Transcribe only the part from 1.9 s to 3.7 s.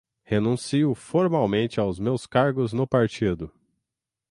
meus cargos no Partido